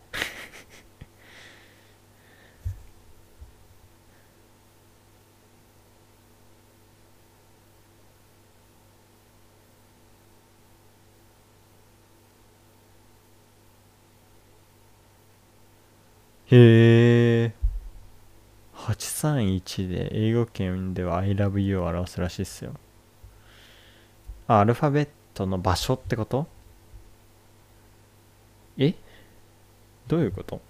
[16.52, 17.54] へえ。
[18.74, 22.74] 831で英語圏では I love you を表すらしいっすよ。
[24.58, 26.48] あ、アルファベットの場所ってこと？
[28.78, 28.96] え？
[30.08, 30.62] どういうこと？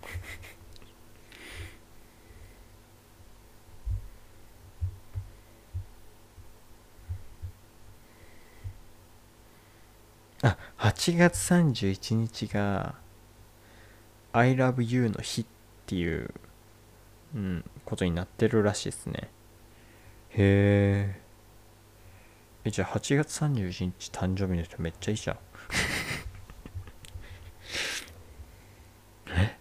[10.44, 12.96] あ、8月31日が
[14.34, 15.46] I love you の日っ
[15.86, 16.34] ていう、
[17.36, 19.30] うん、ことになってるらしいですね。
[20.30, 21.31] へえ。
[22.64, 25.38] え、じゃあ8月31日誕生日の人めっちゃいいじゃん。
[29.36, 29.58] え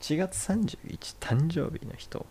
[0.00, 2.26] ?8 月31誕生日の人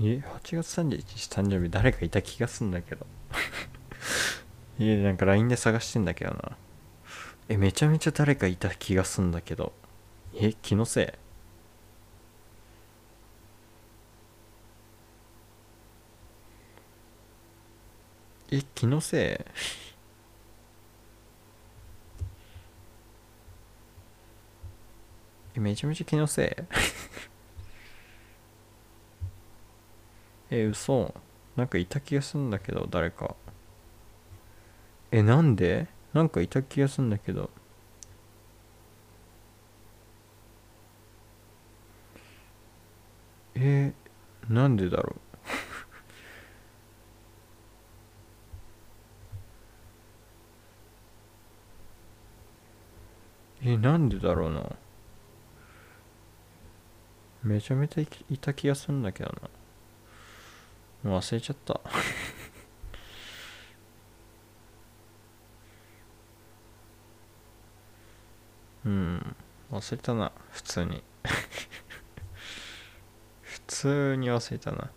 [0.00, 3.06] え、8月31日誕生日誰かいた気がすんだけど。
[4.78, 6.56] いや、なんか LINE で探してんだけどな。
[7.48, 9.72] え、めちゃめちゃ誰かいた気がすんだけど。
[10.34, 11.18] え、気のせ
[18.50, 18.58] い？
[18.58, 19.44] え、気のせ
[25.56, 25.56] い？
[25.56, 26.62] え、めちゃめちゃ気のせい？
[30.50, 31.14] え、嘘。
[31.56, 33.34] なんかいた気がするんだけど、誰か。
[35.10, 35.86] え、なんで？
[36.14, 37.50] なんかいた気がするんだけど。
[43.54, 45.20] えー、なんでだろう。
[53.62, 54.76] えなんでだろうな
[57.42, 59.48] めちゃめちゃいた気がするんだけどな
[61.08, 61.80] もう忘れちゃった。
[68.84, 69.36] うん。
[69.70, 70.32] 忘れたな。
[70.50, 71.02] 普通に。
[73.40, 74.90] 普通に忘れたな。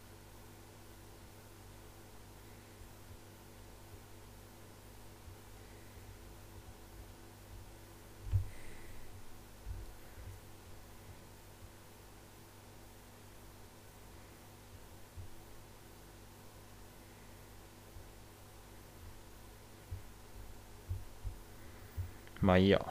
[22.52, 22.86] まあいいや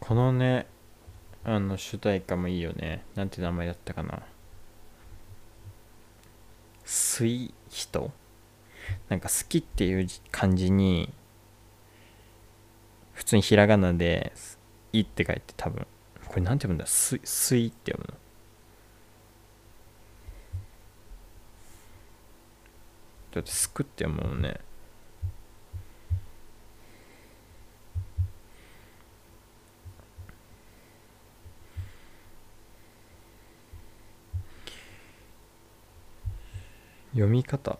[0.00, 0.66] このね
[1.44, 3.04] あの主題歌もいいよね。
[3.14, 4.22] なんて名前だったかな。
[6.86, 8.10] スイ人
[9.10, 11.12] なんか好きっていう感じに
[13.12, 14.32] 普通にひらがなで
[14.94, 15.86] 「い」って書いて多分。
[16.26, 16.86] これなんて読むんだ？
[16.86, 18.27] す「すい」って読むの？
[23.32, 24.60] だって「すく」ってもんね。
[37.12, 37.78] 読み方。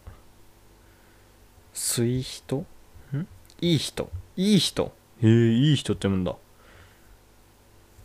[1.73, 2.65] すい人？
[3.13, 3.27] ん？
[3.61, 4.11] いい人？
[4.37, 4.93] いい人？
[5.23, 6.35] へえいい人って読むんだ。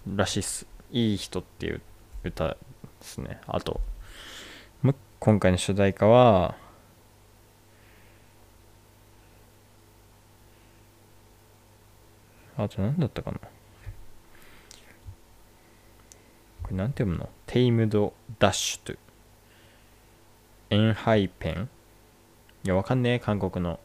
[0.06, 0.68] らしいっす。
[0.92, 1.82] いい人っていう
[2.24, 2.58] 歌で
[3.02, 3.42] すね。
[3.48, 3.82] あと
[5.20, 6.56] 今回の主題歌は
[12.64, 13.40] あと何だったかな
[16.64, 17.30] これなんて読むの？
[17.46, 19.00] テイムドダッシュと
[20.70, 21.70] エンハイペン
[22.66, 23.80] いや、わかんねえ、韓国の。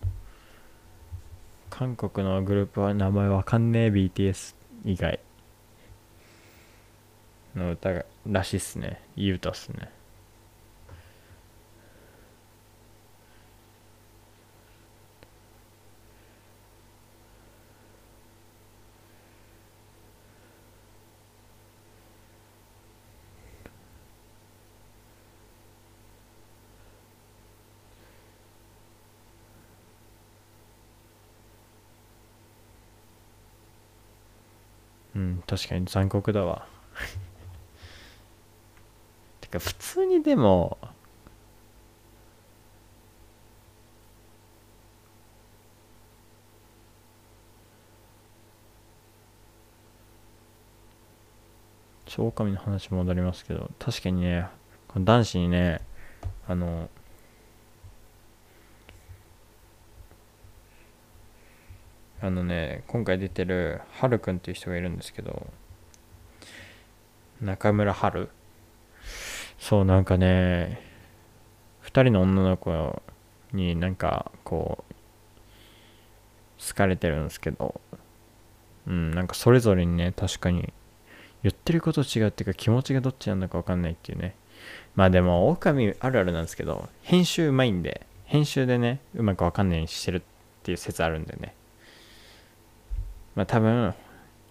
[1.69, 4.55] 韓国のグループは名前わかんねえ、BTS
[4.85, 5.19] 以外
[7.57, 9.03] の歌がらしいっすね。
[9.17, 9.91] いい歌っすね。
[35.15, 36.69] うん確かに残酷だわ。
[39.43, 40.79] てか普通にでも
[52.07, 54.47] 超狼の話戻りますけど確かにね
[54.87, 55.81] この男子にね
[56.47, 56.89] あの
[62.21, 65.47] あのね今回出てるはるくんっていう人がいるんですけど
[67.41, 68.29] 中村春
[69.59, 70.83] そうなんかね
[71.85, 73.03] 2人の女の子
[73.53, 74.95] になんかこう
[76.69, 77.81] 好かれてるんですけど
[78.87, 80.73] うんなんかそれぞれにね確かに
[81.43, 84.35] 言ってること違うっていうか気持ちがどっちなんだか分かんないっていうね。
[84.97, 90.23] まあでも狼あるあるなんですけど編集うまいんで編集でねうまく分かんないようにしてるっ
[90.65, 91.55] ていう説あるんでね。
[93.39, 93.95] まあ多分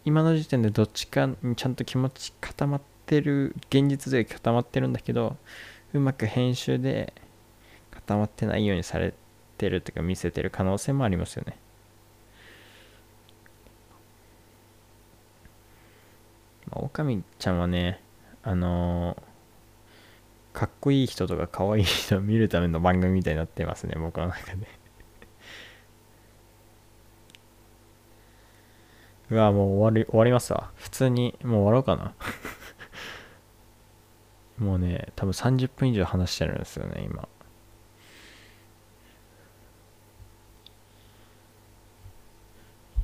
[0.06, 5.36] 今の時点でどっちかにちゃんと気持ち固まってる現実で固まってるんだけど
[5.94, 7.14] うまく編集で
[7.92, 9.14] 固まってないようにされ
[9.58, 11.58] てるというか見せてる可能性もありますよね。
[16.72, 18.02] まあ、オカミちゃんはね、
[18.42, 24.66] あのー、かっこいい人とかかわいい人を見るための番組みたいになってますね、僕の中で
[29.30, 30.72] うわ、もう終わり、終わりますわ。
[30.76, 32.14] 普通に、もう終わろうかな。
[34.66, 37.28] もうね、多分30分以上話してるんですよね、今。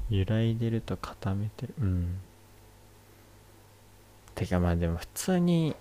[0.10, 1.74] 揺らいでると固めてる。
[1.80, 2.20] うん。
[4.36, 5.76] てかまあでも普通に、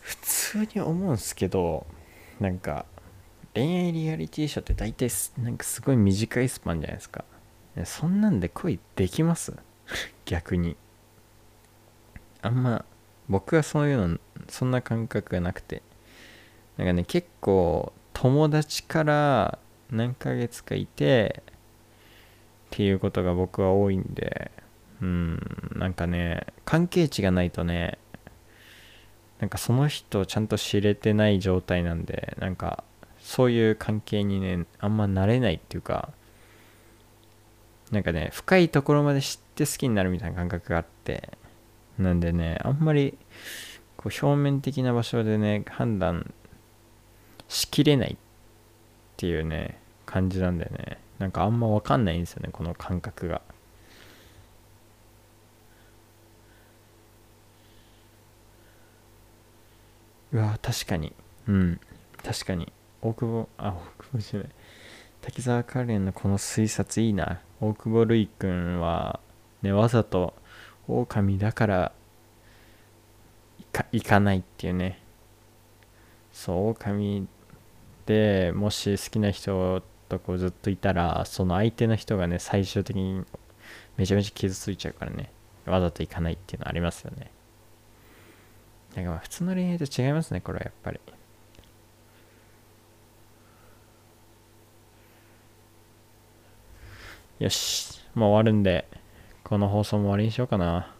[0.00, 1.86] 普通に思うんすけど、
[2.40, 2.86] なんか、
[3.56, 7.24] 恋愛リアリティショーって大体なんかすごい短いスパンじゃないですか。
[7.84, 9.54] そんなんで恋できます？
[10.24, 10.76] 逆に。
[12.42, 12.84] あんま
[13.28, 15.82] 僕はそういうのそんな感覚がなくて。
[16.76, 19.58] なんかね結構友達から
[19.90, 21.52] 何ヶ月かいてっ
[22.70, 24.50] ていうことが僕は多いんで
[25.00, 27.98] うんなんかね関係値がないとね
[29.40, 32.84] なんかその人をちゃんと知れてない状態なんでなんか
[33.26, 36.10] そういう関係にねあんまなれないっていうか
[37.90, 41.28] なんかね深いところまで知って好きになるみたいな感覚があって
[41.98, 43.18] なんでねあんまり
[43.96, 46.32] こう表面的な場所でね判断
[47.48, 48.16] しきれないっ
[49.16, 50.98] ていうね感じなんだよね。
[51.18, 53.42] なんかあんま分かんないんですよねこの感覚が。
[60.32, 61.12] うわ確かに。
[61.48, 61.80] うん
[62.22, 62.72] 確かに。
[63.06, 64.48] 大久保あ大久保じゃない。
[65.20, 67.40] 滝沢カレンのこの推察いいな。
[67.60, 69.20] 大久保るい君は
[69.62, 70.34] ねわざと
[70.88, 71.92] 狼だから
[73.92, 75.00] 行かないっていうね。
[76.32, 77.28] そう狼
[78.06, 83.24] でもし好きな人とこうずっといたらその相手の人がね最終的に
[83.96, 85.30] めちゃめちゃ傷ついちゃうからね。
[85.64, 87.30] わざと行かないっていうのありますよね。
[88.96, 91.00] なんかまあ普通の恋愛と違いますねこれはやっぱり。
[97.38, 98.86] よしもう終わるんで
[99.44, 100.92] この放送も終わりにしようかな。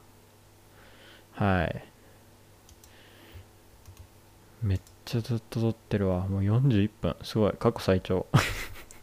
[1.32, 1.84] はい。
[4.62, 6.28] めっちゃずっと撮ってるわ。
[6.28, 7.16] もう41分。
[7.22, 7.52] すごい。
[7.58, 8.26] 過去最長。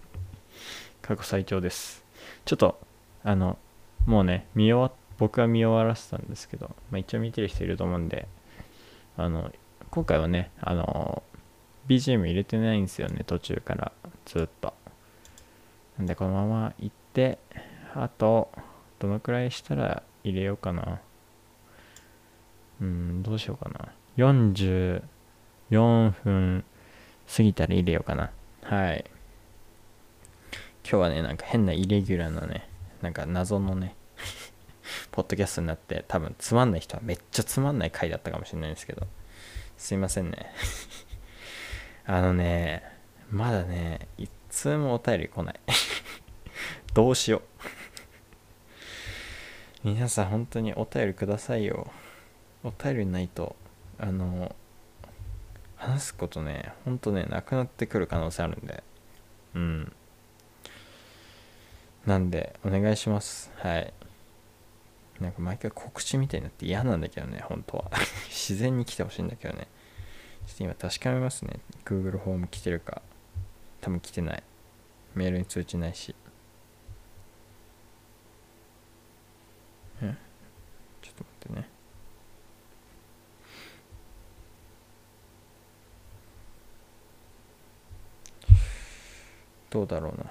[1.02, 2.06] 過去最長です。
[2.46, 2.80] ちょっと
[3.24, 3.58] あの
[4.06, 8.28] もうね見終わ僕は見終わらせたんですけど、まあ、一応見てる人いると思うんで
[9.18, 9.52] あの
[9.92, 11.24] 今回はねあの
[11.88, 13.92] BGM 入れてないんですよね途中から。
[14.26, 14.74] ずっと。
[15.98, 17.40] なんでこのまま行ってで
[17.94, 18.52] あと
[19.00, 21.02] どのくらいしたら入れようかな。
[22.82, 23.94] うんどうしようかな。
[24.18, 25.02] 44
[26.24, 26.64] 分
[27.36, 28.32] 過ぎたら入れようかな。
[28.64, 29.06] はい。
[30.84, 32.68] 今日はねなんか変なイレギュラーなね
[33.02, 33.96] なんか謎のね
[35.12, 39.08] ポッドキャストになって多分つまんない人はめっちゃつまんない回だったかもしれないんですけど。
[39.78, 40.52] すいませんね。
[42.06, 42.84] あのね
[43.30, 45.60] まだねいつもお便り来ない。
[46.94, 47.42] どうしよう。
[49.84, 51.92] 皆さん本当にお便りくださいよ。
[52.64, 53.56] お便りないと
[53.98, 54.56] あの
[55.76, 58.84] 話すことねほんとねなくなってくる可能性あるんで。
[59.56, 59.92] うん。
[62.06, 63.52] なんでお願いします。
[63.56, 63.92] はい。
[65.20, 67.92] なんか毎回告知みたいになって嫌なんだけどね本当は。
[68.30, 69.68] 自然に来てほしいんだけどね。
[70.46, 71.60] ちょっと今確かめますね。
[71.86, 73.02] Google ホーム来てるか。
[73.82, 74.44] 多分来てない。
[75.16, 76.16] メールに通知ないし。
[81.22, 81.70] ょっと待ってね。
[89.70, 90.26] どうだろうな。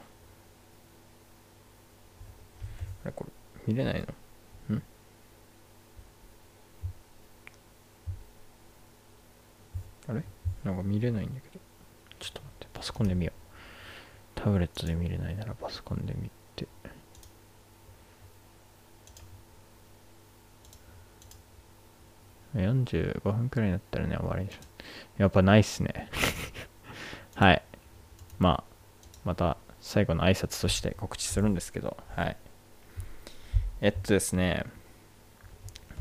[3.05, 3.33] あれこれ
[3.66, 4.05] 見れない
[4.70, 4.76] の？
[4.76, 4.83] ん。
[10.09, 10.22] あれ？
[10.62, 11.61] なんか見れないんだけど。
[12.20, 14.41] ちょっと待ってパソコンで見よう。
[14.41, 16.68] タブレットで見れないならパソコンで見て。
[22.55, 24.59] 45分くらいになったらね終わりでしょ
[25.18, 26.09] やっぱないっすね。
[27.34, 27.62] はい。
[28.38, 28.64] まあ
[29.24, 31.96] また最後の挨拶として告知するんですけど。
[32.14, 32.36] はい。
[33.80, 34.64] えっとですね。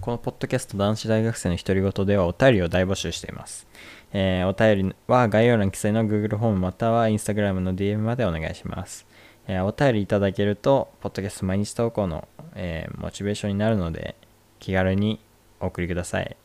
[0.02, 3.68] このポッドキャスト男子大学生の独り言ではお便りを大募集しています。
[4.14, 9.06] えー、お便りは概要欄記載の Google ホームまたは Instagram の DM までお願いします。
[9.48, 14.16] えー、お便りいただけると、ポッドキャスト毎日投稿の、えー、モチベーションになるので、
[14.60, 15.20] 気軽に
[15.62, 16.36] お送りください。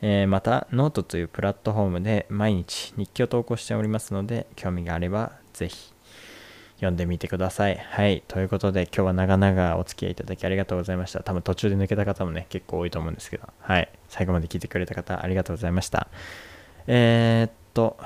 [0.00, 5.92] えーまた、ノートというプラットフォームで毎日日記を投稿しておりますので、興味があればぜひ
[6.82, 7.76] 読んでみてください。
[7.76, 8.24] はい。
[8.26, 11.22] ということで、今日は長々お付き合いいただきありがとうございました。
[11.22, 13.88] 多分途中で抜けた方もね、結構多いと思うんですけど、はい。
[14.08, 16.08] 最後まで聞いてくれた方、ありがとうございました。
[16.88, 17.96] えー、っと、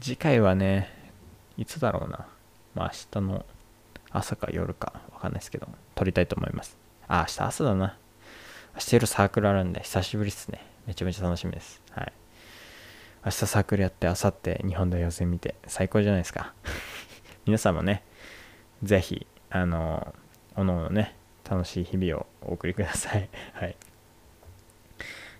[0.00, 0.90] 次回はね、
[1.56, 2.26] いつだろうな。
[2.74, 3.46] まあ、明日の
[4.10, 6.76] 朝か夜か、わかんないですけど、撮りたいと思います。
[7.08, 7.96] あ、明日朝だな。
[8.76, 10.60] 明日夜サークルあるんで、久しぶりっすね。
[10.86, 11.80] めちゃめちゃ楽しみです。
[11.92, 12.12] はい。
[13.24, 16.52] 明日サークルやって、明後日日本代表戦見て、最高じゃないですか。
[17.46, 18.02] 皆さんもね、
[18.82, 20.14] ぜひ、あの、
[20.56, 21.16] おのおのね、
[21.48, 23.30] 楽しい日々をお送りください。
[23.54, 23.76] はい。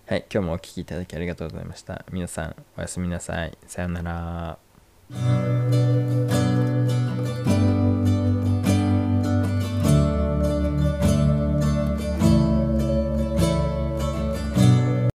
[0.06, 2.06] はい、今日もお聴きいただきありがとうございました。
[2.10, 3.58] 皆さん、おやすみなさい。
[3.66, 4.58] さようなら。